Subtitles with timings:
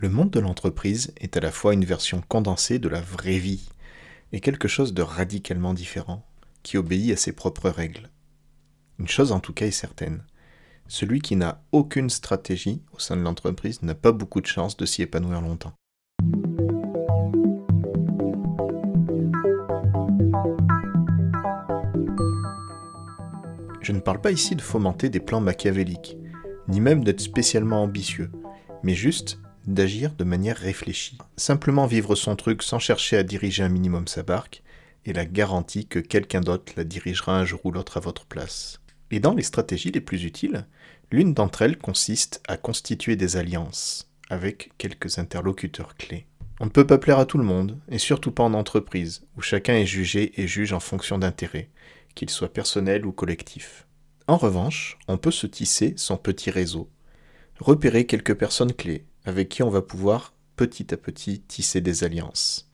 [0.00, 3.68] Le monde de l'entreprise est à la fois une version condensée de la vraie vie
[4.30, 6.24] et quelque chose de radicalement différent,
[6.62, 8.08] qui obéit à ses propres règles.
[9.00, 10.22] Une chose en tout cas est certaine,
[10.86, 14.86] celui qui n'a aucune stratégie au sein de l'entreprise n'a pas beaucoup de chances de
[14.86, 15.74] s'y épanouir longtemps.
[23.80, 26.16] Je ne parle pas ici de fomenter des plans machiavéliques,
[26.68, 28.30] ni même d'être spécialement ambitieux,
[28.84, 29.40] mais juste
[29.74, 31.18] d'agir de manière réfléchie.
[31.36, 34.62] Simplement vivre son truc sans chercher à diriger un minimum sa barque,
[35.04, 38.80] et la garantie que quelqu'un d'autre la dirigera un jour ou l'autre à votre place.
[39.10, 40.66] Et dans les stratégies les plus utiles,
[41.10, 46.26] l'une d'entre elles consiste à constituer des alliances avec quelques interlocuteurs clés.
[46.60, 49.40] On ne peut pas plaire à tout le monde, et surtout pas en entreprise, où
[49.40, 51.70] chacun est jugé et juge en fonction d'intérêts,
[52.14, 53.86] qu'ils soient personnels ou collectifs.
[54.26, 56.90] En revanche, on peut se tisser son petit réseau,
[57.60, 62.70] repérer quelques personnes clés avec qui on va pouvoir petit à petit tisser des alliances.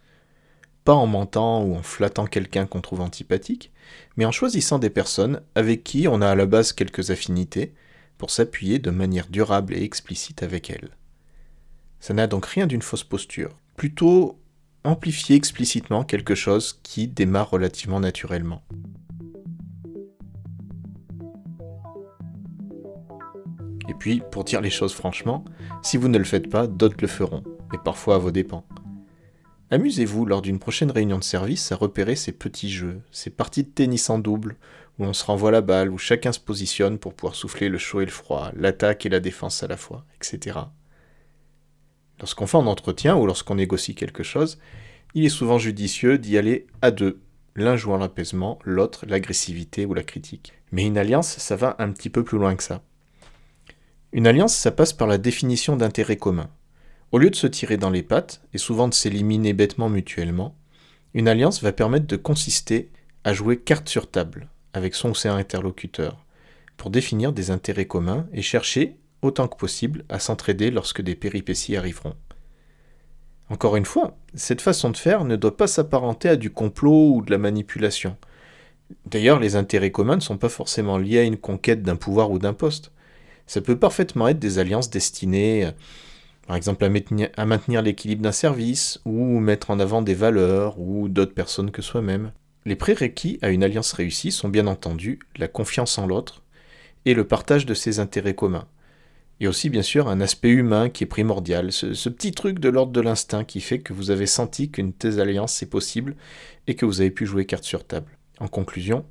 [0.85, 3.73] Pas en mentant ou en flattant quelqu'un qu'on trouve antipathique,
[4.17, 7.75] mais en choisissant des personnes avec qui on a à la base quelques affinités
[8.19, 10.97] pour s'appuyer de manière durable et explicite avec elles.
[11.99, 14.39] Ça n'a donc rien d'une fausse posture, plutôt
[14.85, 18.63] amplifier explicitement quelque chose qui démarre relativement naturellement.
[23.89, 25.45] Et puis, pour dire les choses franchement,
[25.83, 28.65] si vous ne le faites pas, d'autres le feront, et parfois à vos dépens.
[29.71, 33.69] Amusez-vous lors d'une prochaine réunion de service à repérer ces petits jeux, ces parties de
[33.69, 34.57] tennis en double,
[34.99, 38.01] où on se renvoie la balle, où chacun se positionne pour pouvoir souffler le chaud
[38.01, 40.59] et le froid, l'attaque et la défense à la fois, etc.
[42.21, 44.59] Lorsqu'on fait un entretien ou lorsqu'on négocie quelque chose,
[45.15, 47.21] il est souvent judicieux d'y aller à deux,
[47.57, 50.53] l'un jouant l'apaisement, l'autre l'agressivité ou la critique.
[50.73, 52.83] Mais une alliance, ça va un petit peu plus loin que ça.
[54.15, 56.49] Une alliance, ça passe par la définition d'intérêts communs.
[57.11, 60.55] Au lieu de se tirer dans les pattes, et souvent de s'éliminer bêtement mutuellement,
[61.15, 62.93] une alliance va permettre de consister
[63.25, 66.25] à jouer carte sur table avec son ou ses interlocuteurs,
[66.77, 71.77] pour définir des intérêts communs et chercher, autant que possible, à s'entraider lorsque des péripéties
[71.77, 72.15] arriveront.
[73.51, 77.23] Encore une fois, cette façon de faire ne doit pas s'apparenter à du complot ou
[77.23, 78.17] de la manipulation.
[79.07, 82.39] D'ailleurs, les intérêts communs ne sont pas forcément liés à une conquête d'un pouvoir ou
[82.39, 82.93] d'un poste.
[83.47, 85.71] Ça peut parfaitement être des alliances destinées,
[86.47, 91.35] par exemple, à maintenir, l'équilibre d'un service, ou mettre en avant des valeurs, ou d'autres
[91.35, 92.33] personnes que soi-même.
[92.67, 96.43] Les prérequis à une alliance réussie sont bien entendu la confiance en l'autre
[97.05, 98.67] et le partage de ses intérêts communs.
[99.41, 102.69] Et aussi bien sûr un aspect humain qui est primordial, ce, ce petit truc de
[102.69, 106.15] l'ordre de l'instinct qui fait que vous avez senti qu'une telle alliance est possible
[106.67, 108.17] et que vous avez pu jouer carte sur table.
[108.39, 109.05] En conclusion,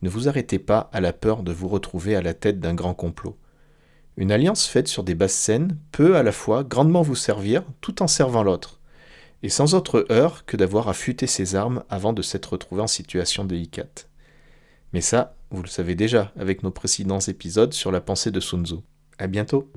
[0.00, 2.94] ne vous arrêtez pas à la peur de vous retrouver à la tête d'un grand
[2.94, 3.36] complot.
[4.16, 8.02] Une alliance faite sur des bases saines peut à la fois grandement vous servir tout
[8.02, 8.80] en servant l'autre,
[9.42, 13.44] et sans autre heure que d'avoir affûté ses armes avant de s'être retrouvé en situation
[13.44, 14.08] délicate.
[14.92, 18.64] Mais ça, vous le savez déjà avec nos précédents épisodes sur la pensée de Sun
[18.64, 18.76] Tzu.
[19.18, 19.70] À bientôt!